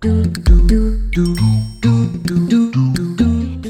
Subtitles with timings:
[0.00, 0.08] 体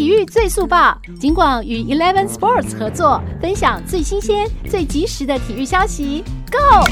[0.06, 6.22] 育最速报，尽管与 Eleven Sports 合作，分享最新鲜、最及时的体育消息。
[6.50, 6.84] Go！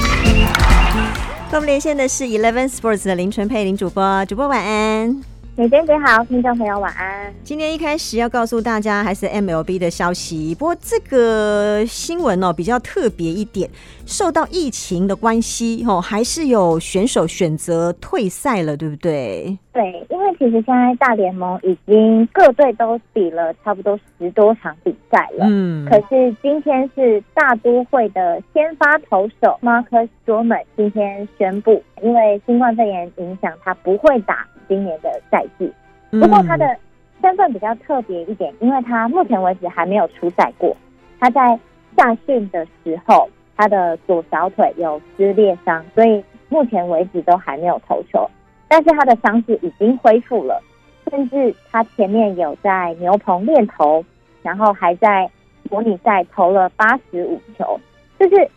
[1.51, 5.21] 跟我们连线的是 Eleven Sports 的林纯佩林主播，主播晚安。
[5.59, 7.33] 美娟姐好，听众朋友晚安。
[7.43, 13.67] 今天一开始要告诉大家还是 MLB 的消息，不过这个新闻哦比较特别一点，
[14.05, 19.57] 受到疫情的关系哦，还是有选手选择退赛了，对不对？
[19.73, 34.45] 对，因为其实现在大联盟已经各队都比了差不多十多场比赛了，嗯，可是今天是大都会的先发投手 Marcus Stroman 今天宣布，因为新冠肺炎影响，他不会打。
[34.67, 35.71] 今年的赛季，
[36.11, 36.77] 不过他的
[37.21, 40.75] 身份比较特别一点，因为他目前为止还没有出赛过。
[41.19, 41.59] 他在
[41.95, 48.29] 夏训的时候，他的左小腿有撕裂伤，所以目前为止都还没有投球。
[48.67, 50.61] 但是他的伤势已经恢复了，
[51.09, 54.03] 甚至他前面有在牛棚练投，
[54.43, 55.29] 然后还在
[55.71, 57.79] 模拟赛投了八十五球，
[58.19, 58.47] 就是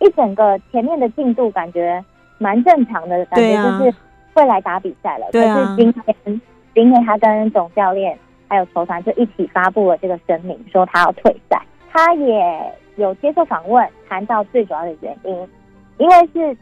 [0.00, 2.04] 一整个前面的进度感觉
[2.38, 3.94] 蛮正常的，感觉就是。
[4.32, 6.40] 会来打比赛了，可是今天，
[6.74, 11.60] 今天他跟总教练还有球团就一起发布了这个声明，说他要退赛。
[11.92, 15.48] 他也有接受访问，谈到最主要的原因，
[15.98, 16.56] 因为是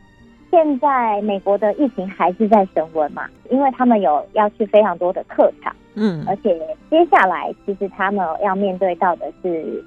[0.50, 6.58] 现在美国的疫情还是在升温嘛，因为他们有要去非常多的客场，嗯，而且
[6.88, 9.84] 接下来其实他们要面对到的是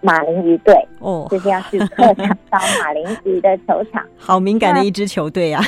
[0.00, 5.62] 马林鱼队，哦，就是要去客场到马林鱼的球场， 好敏感的一支球队啊，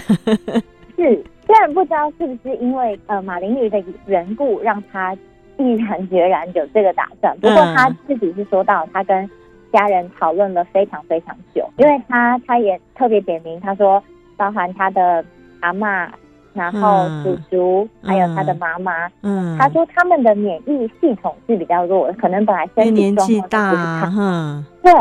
[0.97, 1.23] 是。
[1.51, 5.13] 虽然不知道是不是因为呃马林鱼的缘故，让他
[5.57, 7.37] 毅然决然有这个打算。
[7.41, 9.29] 不过他自己是说到，他跟
[9.73, 14.01] 家人讨论了非常非常久，因为他他也特别点名，他说
[14.37, 15.25] 包含他的
[15.59, 16.09] 阿嬷，
[16.53, 19.11] 然后叔叔，还有他的妈妈。
[19.23, 24.63] 嗯，他说他们的免疫系统是比较弱的，可能本来身体状况就不是太好。
[24.85, 24.93] 对，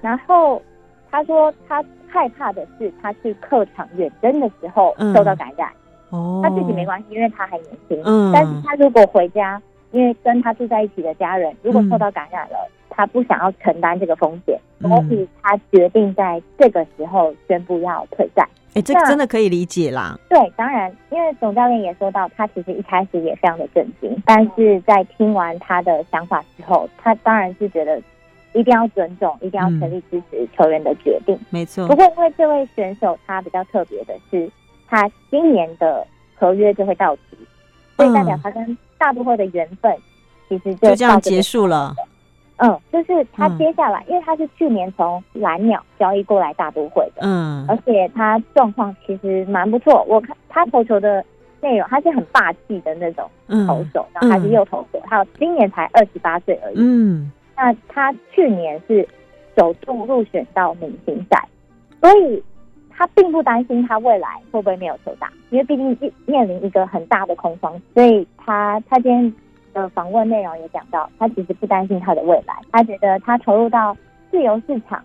[0.00, 0.60] 然后
[1.08, 5.70] 他说他害怕的是他去客场远征的时候受到感染。
[6.10, 8.00] 他自己没关系，因为他还年轻。
[8.04, 9.60] 嗯，但是他如果回家，
[9.90, 18.48] 因为跟他住在一起的家人如果受到感染了，他不想要承担这个风险，所以他决定在这个时候宣布要退赛。
[18.74, 20.16] 哎，这个真的可以理解啦。
[20.28, 28.00] 对，当然，因为总教练也说到，他其实一开始也非常的震惊，但是在听完他的想法之后，他当然是觉得
[28.52, 31.38] 一定要尊重，一定要全力支持球员的决定。
[31.50, 31.86] 没错。
[31.86, 34.50] 不过，因为这位选手他比较特别的是。
[34.88, 37.22] 他今年的合约就会到期，
[37.96, 39.94] 所以代表他跟大都会的缘分
[40.48, 41.94] 其实就，就这样结束了。
[42.56, 50.04] 嗯，就是他接下来，因为他是去年从蓝鸟交易过来大都会的，嗯，而且他状况其实蛮不错。
[50.08, 51.24] 我看他投球的
[51.60, 53.28] 内容，他是很霸气的那种
[53.66, 56.76] 投手，然后他是右投手，还有今年才二十八岁而已。
[56.78, 59.08] 嗯，那他去年是
[59.56, 61.48] 首度入选到明星赛，
[62.00, 62.42] 所以。
[62.96, 69.34] 他并不担心他未来会不会没有球打，因为毕竟面临一个很大的空窗，所以他他今天
[69.72, 73.96] 的访问内容也讲到，他其实不担心他的未来，他觉得他投入到
[74.30, 75.02] 自由市场，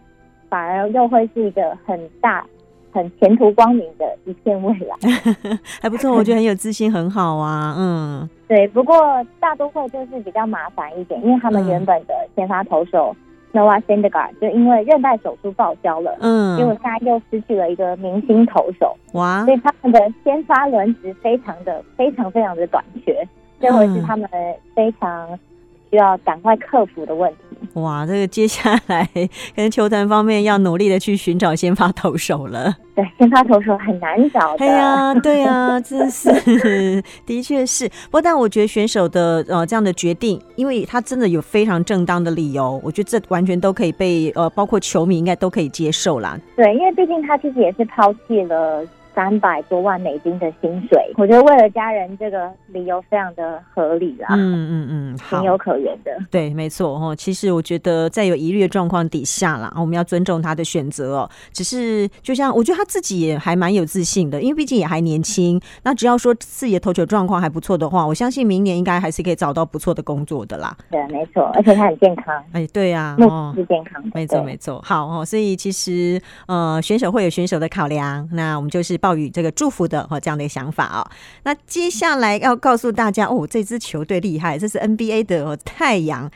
[0.48, 2.46] 反而又会是一个很大、
[2.94, 4.96] 很前途光明的一片未来，
[5.82, 8.68] 还不错，我觉得很有自信，很好啊，嗯，对。
[8.68, 8.96] 不过
[9.40, 13.16] 大都会就是比较麻烦一点，因为他们原本的先发投手。
[13.52, 19.44] Noah Syndergaard 就因为韧带手术报销了，嗯，结果现在又失去了一个明星投手，哇！
[19.46, 23.28] 所以他们的先发轮值非常的、非常、非常的短缺，
[23.60, 24.30] 这会是他们
[24.76, 25.28] 非常
[25.90, 27.38] 需要赶快克服的问题。
[27.74, 29.08] 哇，这个接下来
[29.56, 32.76] 跟球团方面要努力的去寻找先发投手了。
[32.96, 34.58] 对，先发投手很难找的。
[34.58, 36.30] 对呀，对呀， 真是，
[37.26, 37.88] 的确是。
[38.06, 46.38] 不过，但我觉得选手的呃这样的决定，因为他真的有非常正当的理由，我觉得这完全都可以被呃，包括球迷应该都可以接受啦。
[46.56, 48.84] 对，因为毕竟他自己也是抛弃了。
[49.20, 54.30] 三百多万美金的薪水，我觉得为了家人，这个理由非常的合理啦。
[54.32, 56.12] 嗯嗯嗯，情有可原的。
[56.32, 57.14] 对，没错哦。
[57.14, 61.30] 其实我觉得在有疑虑的状况底下啦，我们要尊重他的选择哦。
[61.52, 65.60] 只是就像我觉得他自己也还蛮有自信的，因为毕竟也还年轻。
[65.84, 70.74] 那只要说自己的投球状况还不错的话，我相信明年应该还是可以找到不错的工作的啦。
[70.90, 72.42] 对，没错，而且他很健康。
[72.54, 74.02] 哎，对呀，哦，是健康。
[74.14, 74.82] 没错，没错。
[74.82, 81.02] 好哦，所以其实呃，选手会有选手的考量，那我们就是抱与这个祝福的哦，这样的一个想法哦。
[81.44, 86.30] 那接下来要告诉大家哦，这支球队厉害，这是 NBA 的哦，太阳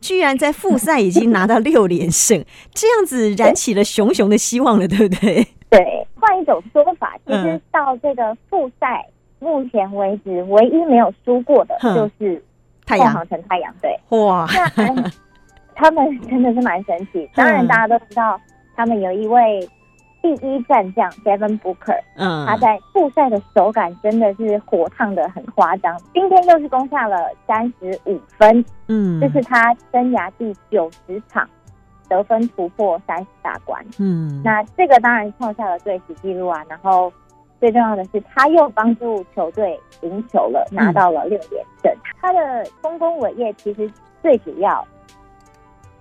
[0.00, 5.44] 居然在复赛已经拿到六连胜， 这样子燃起了熊熊的希望了，对不对？
[5.70, 9.04] 对，换一种说法，其实到这个复赛
[9.40, 12.40] 目前为止唯一没有输过的就是
[12.86, 13.98] 凤凰城太阳队。
[14.10, 15.10] 哇，那
[15.74, 17.28] 他们真的是蛮神奇。
[17.34, 18.40] 当然，大家都知道
[18.76, 19.68] 他们有一位。
[20.22, 25.98] 第一战将 Devin Booker，嗯，他在复赛的手感真的是火烫的很夸张。
[26.12, 31.48] 今天又是攻下了三十五分，嗯，这是他生涯第九十场
[32.08, 36.62] 得分突破三十大关，嗯，那这个当然创下了队史纪录啊。
[36.68, 37.10] 然后
[37.58, 41.90] 最重要的是，他又帮助球队赢球了，拿到了六连胜。
[41.92, 43.90] 嗯、他的丰功伟业其实
[44.22, 44.86] 最主要，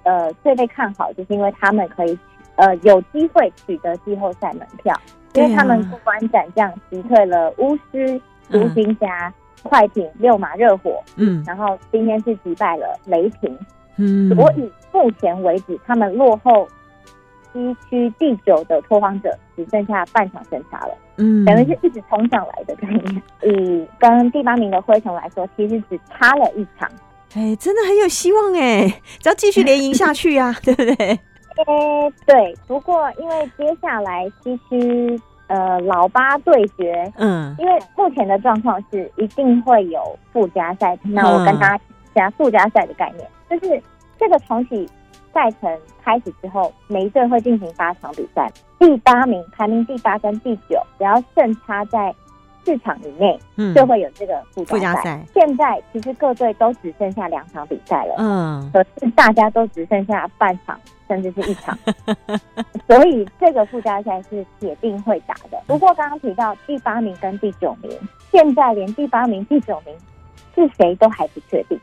[0.04, 2.20] 呃，最被看好就是因为他们可以。
[2.60, 4.94] 呃，有机会取得季后赛门票，
[5.34, 8.20] 因为他们过关斩将击退了巫师、
[8.50, 9.34] 独行侠、
[9.64, 13.58] 快艇、六马热火，嗯，然后今天是击败了雷霆，
[13.96, 16.68] 嗯，所以目前为止，他们落后
[17.54, 23.24] 西区第九的拓荒者只剩下半场胜差了，嗯，等于是一直冲上来的概念。
[23.44, 26.90] 以跟第八名的灰熊来说，其实只差了一场，
[27.36, 31.20] 哎，真的很有希望哎，只要继续连赢下去呀、啊， 对不对？
[31.66, 41.84] 诶、欸，对，不过因为接下来西区呃老八对决，嗯，因为目前的状况是一定会有附加赛，那我跟大家
[42.16, 43.82] 讲附加赛的概念，嗯、就是
[44.18, 44.90] 这个重启
[45.34, 52.14] 赛程开始之后，每一队会进行八场比赛，第八名排名第八跟第九，只要胜差在
[52.64, 55.24] 四场以内，嗯，就会有这个附加赛。
[55.34, 60.80] 现在其实各队都只剩下两场比赛了，嗯，可是大家都只剩下半场。
[61.10, 61.78] 甚至是一场，
[62.88, 65.60] 所以这个附加赛是铁定会打的。
[65.66, 67.92] 不过刚刚提到第八名跟第九名，
[68.32, 69.98] 现在连第八名、第九名
[70.54, 71.80] 是谁都还不确定。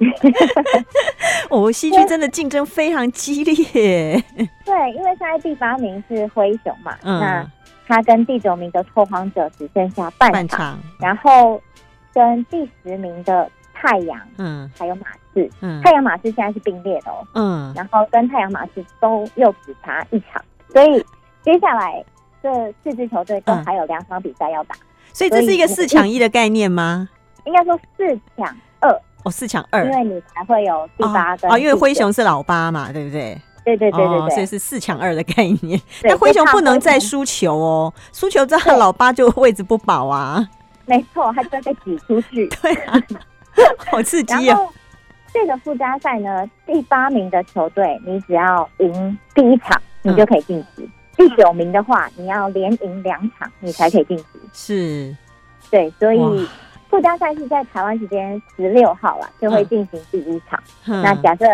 [1.48, 3.54] 哦，西区真的竞争非常激烈。
[4.66, 7.50] 对，因为现在第八名是灰熊嘛，嗯、那
[7.86, 11.58] 他跟第九名的拓荒者只剩下半场，半场然后
[12.12, 13.50] 跟第十名的。
[13.80, 20.42] 太阳，嗯，还有马刺，嗯，太阳马刺现在是并列的哦，嗯，然后跟太阳马刺都又只差一场，
[20.72, 21.04] 所以
[21.42, 22.04] 接下来
[22.42, 22.50] 这
[22.82, 24.82] 四支球队都还有两场比赛要打，嗯，
[25.12, 27.08] 所以这是一个四抢一的概念吗？
[27.44, 28.90] 应该说四抢二。
[29.24, 33.40] 哦，四抢二，因为你才会有第八个哦，因为灰熊是老八嘛，对不对？
[33.64, 35.78] 对对对对所以是四抢二的概念。
[36.02, 40.48] 那灰熊不能再输球哦，输球之后老八就位置不保啊，
[40.86, 42.98] 没错，他就要被挤出去， 对啊。
[43.90, 44.68] 好刺激哦！
[45.32, 54.24] 这个附加赛呢，第八名的球队，你只要赢第一场，你就可以晋级；嗯、第九名的话，你要连赢两场，你才可以晋级。
[54.52, 55.16] 是，
[55.70, 56.48] 对，所以
[56.88, 60.62] 附加赛是在台湾时间十六号了，就会进行第一场。
[60.86, 61.44] 嗯、那假设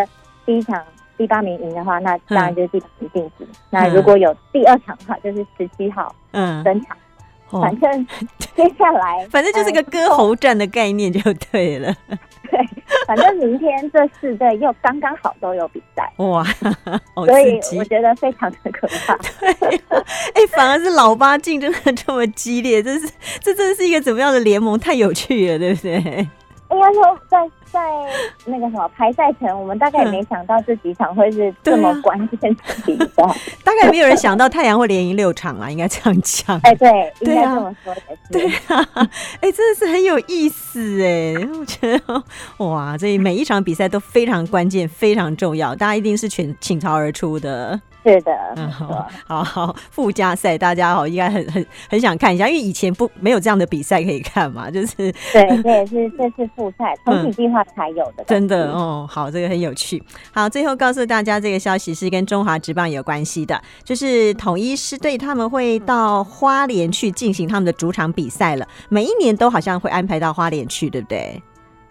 [0.46, 0.82] 第一场
[1.16, 3.44] 第八名赢的话，那当然就是第八名晋级。
[3.44, 6.96] 嗯、那如果有第二场的话，就是十七号嗯登场。
[7.50, 8.06] 反正
[8.56, 11.20] 接下来， 反正就是个割喉战的概念就
[11.50, 11.94] 对了。
[12.50, 12.60] 对，
[13.06, 16.44] 反正明天这四队又刚刚好都有比赛，哇，
[17.26, 19.16] 所以我觉得非常的可怕。
[19.40, 19.50] 对，
[19.90, 23.08] 哎、欸，反而是老八竞争的这么激烈，这是
[23.40, 24.78] 这真是一个怎么样的联盟？
[24.78, 26.28] 太有趣了，对不对？
[26.70, 27.80] 应该说，在在
[28.46, 33.22] 那个什么排赛前，我们大概也没想到这几场会是这么关键的比赛。
[33.22, 36.58] 啊、大概没有人想到太阳会连赢六场啊，应该这样讲。
[36.64, 37.94] 哎，对，应该这么说。
[38.32, 38.88] 对啊，
[39.40, 42.24] 哎，真的是很有意思哎，我觉得
[42.58, 47.80] 哇，这每一场比赛都非常关键，非常重要，大家一定是全倾巢而出的。
[48.04, 60.02] 是的，嗯，好，好，好，附加赛大家好，应该很很很想看一下，因为以前不没有这样的比赛可以看嘛， 就是对，这也是这次复赛重启计划才有的，嗯，真的哦，好，这个很有趣。
[60.32, 71.42] 好，最后告诉大家，这个消息是跟中华职棒有关系的，就是统一狮队他们会到花莲去进行他们的主场比赛了，每一年都好像会安排到花莲去，对不对？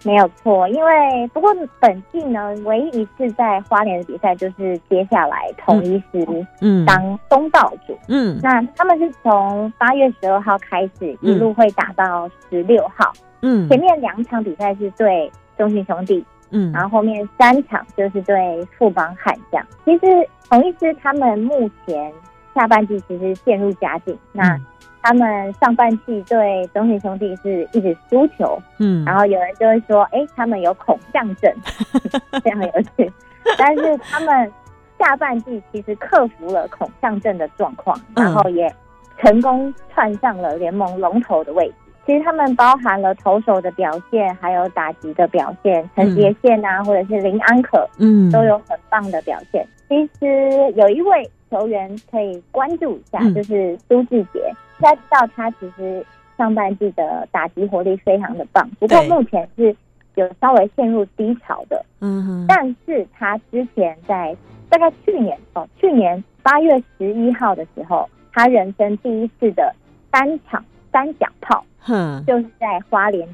[0.05, 6.85] 没有错，因为不过本季呢，唯一一次在花莲的比赛就是接下来统一狮嗯。
[6.85, 7.97] 当东道主。
[8.09, 13.11] 嗯，那他们是从八月十二号开始一路会打到十六号。
[13.41, 19.65] 嗯，前面两场比赛是对中信兄弟嗯，然后后面三场就是对富邦悍将。
[19.85, 20.05] 其实
[20.49, 22.11] 统一狮他们目前
[22.55, 24.59] 下半季其实陷入佳境，那。
[25.05, 31.53] 他们上半季对中信兄弟是一直输球，嗯，然后有人就会说，哎、欸，他们有恐象症，
[32.41, 33.11] 这样有趣。
[33.57, 34.49] 但是他们
[34.97, 38.73] 下半季其实克服了恐象症的状况，然后也
[39.19, 41.73] 成功窜上了联盟龙头的位置。
[42.05, 49.67] 其实他们包含了投手的表现，还有打击的表现，陈杰宪啊，或者是林安可，嗯，都有很棒的表现。
[49.89, 54.51] 其实有一位球员可以关注一下，就是苏志杰。
[54.79, 56.03] 大家知道他其实
[56.35, 59.75] 上半季的打击活力非常的棒，不过目前是
[60.15, 61.85] 有稍微陷入低潮的。
[61.99, 64.35] 嗯哼，但是他之前在
[64.67, 69.71] 大概去年哦，去年八月十一号的时候，他人生第一次的
[70.09, 73.27] 单场三响炮，哼，就是在花莲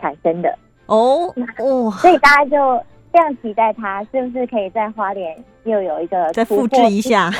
[0.00, 2.82] 产生的哦哦，所以大家就。
[3.16, 7.30] 这样期待他是不是可以在花莲又有一个再复制一下？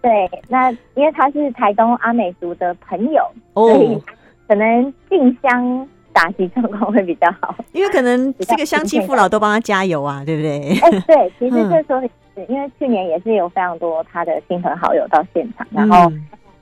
[0.00, 4.02] 对，那因为他是台东阿美族的朋友，哦、所以
[4.48, 7.54] 可能进香打击状况会比较好。
[7.72, 10.78] 因为可能这个乡亲父老都帮他加油啊，对不对？
[10.80, 16.10] 哎、欸，对，其实这时候是因为去年也是有非常多他的亲朋好友到现场，然后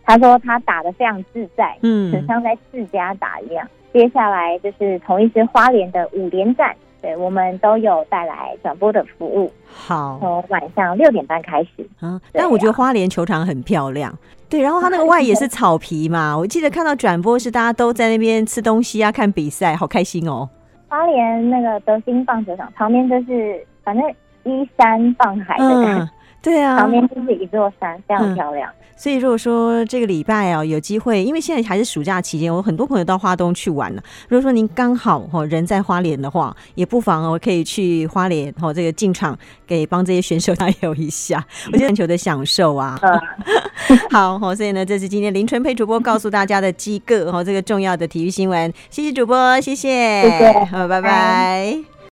[0.03, 3.65] 他说他打的非常自在，嗯，很像在自家打一样。
[3.93, 6.75] 接下来就是同一支花莲的五连战。
[7.03, 9.53] 对，我们都有带来转播的服务。
[9.67, 11.87] 好，从晚上六点半开始。
[12.01, 14.17] 啊，但我觉得花莲球场很漂亮。
[14.49, 20.49] 对，然后它那个外也是草皮嘛，我记得看到转播是大家都在那边吃东西啊，看比赛，好开心哦。
[20.89, 24.09] 花莲那个德兴棒球场旁边就是，反正
[24.45, 26.05] 依山傍海的感觉。
[26.05, 26.09] 嗯
[26.43, 28.69] 对啊，旁边就是一座山，非常漂亮。
[28.69, 34.03] 嗯、所以如果说这个礼拜哦有机会，因为现在还是暑假期间，我很多朋友到花东去玩了。
[34.29, 42.99] 如果说您刚好哦人在花莲的话，也不妨哦可以去花莲哦这个进场给帮这些选手加油一下， 我觉得篮球的享受啊。
[43.03, 48.73] 嗯、 好哦，所以呢，这是今天林纯佩主播告诉大家的几个哦这个重要的体育新闻。
[48.91, 51.03] 谢谢主播，谢谢，谢谢，好，拜拜。
[51.03, 51.93] 拜